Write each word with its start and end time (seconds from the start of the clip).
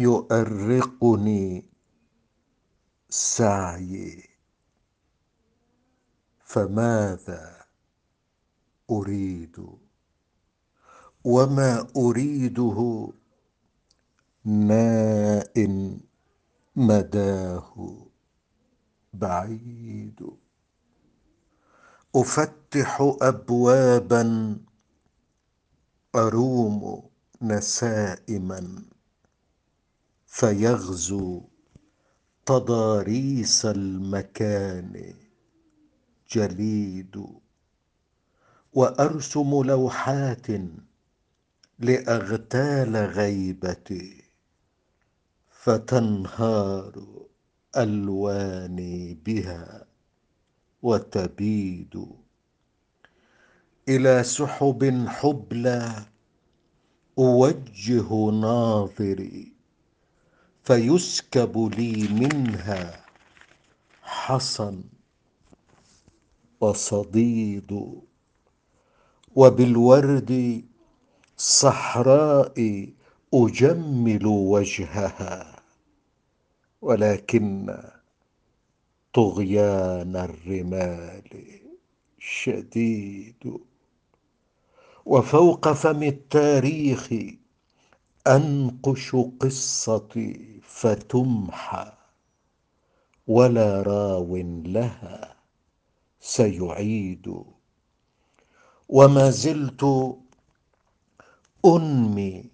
يؤرقني 0.00 1.64
سعيي 3.08 4.28
فماذا 6.44 7.64
أريد؟ 8.90 9.56
وما 11.24 11.86
أريده 11.96 13.08
ناء 14.44 15.56
مداه 16.76 17.96
بعيد. 19.12 20.20
أفتح 22.16 23.16
ابوابا 23.22 24.56
أروم 26.14 27.02
نسائما. 27.42 28.89
فيغزو 30.32 31.42
تضاريس 32.46 33.66
المكان 33.66 35.14
جليد 36.32 37.24
وأرسم 38.72 39.62
لوحات 39.62 40.46
لأغتال 41.78 42.96
غيبتي 42.96 44.24
فتنهار 45.50 47.26
ألواني 47.76 49.14
بها 49.14 49.86
وتبيد. 50.82 52.06
إلى 53.88 54.22
سحب 54.22 55.04
حبلى 55.08 56.06
أوجه 57.18 58.30
ناظري 58.30 59.59
فيسكب 60.64 61.74
لي 61.78 62.08
منها 62.08 63.04
حصى 64.02 64.80
وصديد 66.60 68.00
وبالورد 69.34 70.64
صحراء 71.36 72.86
أجمل 73.34 74.26
وجهها 74.26 75.62
ولكن 76.82 77.76
طغيان 79.14 80.16
الرمال 80.16 81.60
شديد. 82.18 83.58
وفوق 85.06 85.72
فم 85.72 86.02
التاريخ 86.02 87.12
أنقش 88.26 89.16
قصتي 89.40 90.49
فتمحى 90.70 91.92
ولا 93.26 93.82
راو 93.82 94.36
لها 94.76 95.36
سيعيد. 96.20 97.44
وما 98.88 99.30
زلت 99.30 99.82
أنمي 101.64 102.50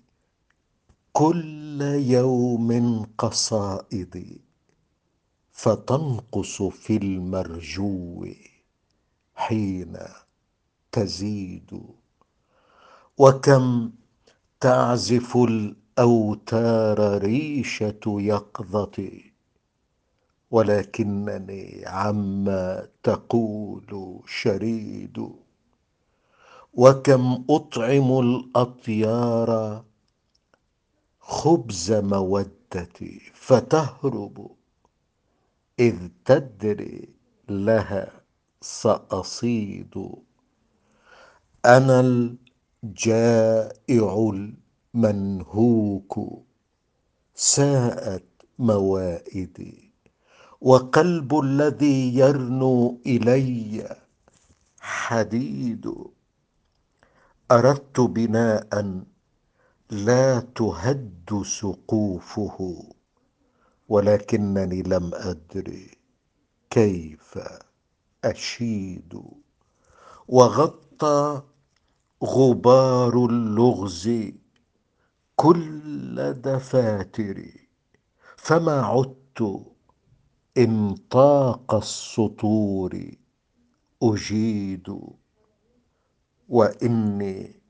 كل 1.12 1.80
يوم 2.16 2.70
قصائدي 3.18 4.40
فتنقص 5.52 6.62
في 6.62 6.96
المرجو 6.96 8.26
حين 9.34 9.96
تزيد. 10.92 11.80
وكم 13.18 13.92
تعزف 14.60 15.36
الاوتار 15.98 17.18
ريشة 17.18 18.00
يقظتي 18.06 19.32
ولكنني 20.50 21.84
عما 21.86 22.88
تقول 23.02 24.20
شريد. 24.26 25.28
وكم 26.74 27.44
أطعم 27.50 28.18
الأطيار 28.18 29.84
خبز 31.20 31.92
مودتي 31.92 33.20
فتهرب 33.34 34.50
إذ 35.78 35.96
تدري 36.24 37.08
لها 37.48 38.10
سأصيد. 38.60 40.08
أنا 41.64 42.00
الجائع 42.84 44.32
المنهوك 44.96 46.18
ساءت 47.34 48.24
موائدي 48.58 49.92
وقلب 50.60 51.38
الذي 51.38 52.16
يرنو 52.16 53.00
إلي 53.06 53.96
حديد. 54.80 55.94
أردت 57.50 58.00
بناء 58.00 59.02
لا 59.90 60.40
تهد 60.40 61.42
سقوفه 61.46 62.84
ولكنني 63.88 64.82
لم 64.82 65.10
ادر 65.14 65.76
كيف 66.70 67.38
أشيد. 68.24 69.20
وغطى 70.28 71.42
غبار 72.24 73.26
اللغز 73.26 74.10
كل 75.36 76.32
دفاتري 76.32 77.68
فما 78.36 78.80
عدت 78.80 79.62
انطاق 80.58 81.74
السطور 81.74 83.10
أجيد 84.02 84.98
وإني 86.48 87.60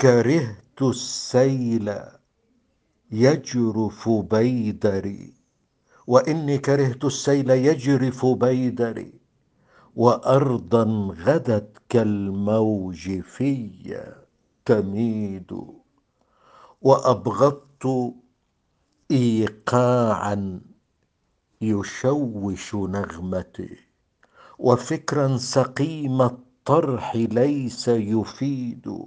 كرهت 0.00 0.82
السيل 0.82 1.94
يجرف 3.10 4.08
بيدري 4.08 5.34
وإني 6.06 6.58
كرهت 6.58 7.04
السيل 7.04 7.50
يجرف 7.50 8.26
بيدري 8.26 9.12
وأرضا 9.96 10.84
غدت 11.18 11.78
كالموج 11.88 13.20
في 13.20 13.70
تميد. 14.64 15.52
وأبغضت 16.82 18.14
ايقاعا 19.10 20.60
يشوش 21.60 22.74
نغمتي 22.74 23.76
وفكرا 24.58 25.36
سقيم 25.36 26.22
الطرح 26.22 27.16
ليس 27.16 27.88
يفيد 27.88 28.98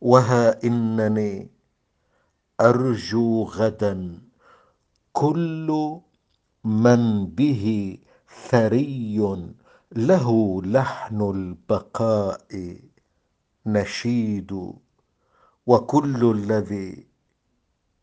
وها 0.00 0.64
إنني 0.64 1.50
أرجو 2.60 3.44
غدا 3.44 4.22
كل 5.12 5.98
من 6.64 7.26
به 7.26 7.98
ثري 8.48 9.18
له 9.92 10.62
لحن 10.64 11.20
البقاء 11.20 12.76
نشيد. 13.66 14.72
وكل 15.68 16.30
الذي 16.30 17.06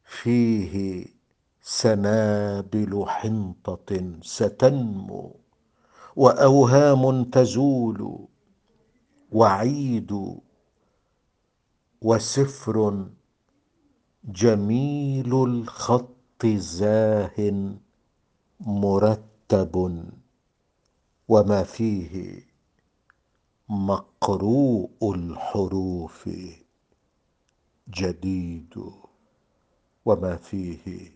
فيه 0.06 1.06
سنابل 1.62 3.06
حنطة 3.08 4.20
ستنمو 4.22 5.36
وأوهام 6.16 7.24
تزول 7.24 8.28
وعيد 9.32 10.12
وسفر 12.02 13.08
جميل 14.26 15.34
الخط 15.44 16.46
زاه 16.46 17.38
مرتب 18.60 19.76
وما 21.28 21.64
فيه 21.64 22.44
مقروء 23.70 24.90
الحروف 25.16 26.30
جديد 27.96 28.76
وما 30.06 30.36
فيه 30.38 31.12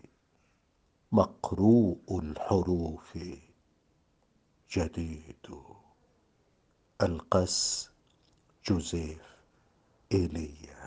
مقروء 1.12 2.18
الحروف 2.22 3.18
جديد. 4.72 5.46
ألقس 7.02 7.90
جوزيف 8.66 9.24
إيليا. 10.12 10.79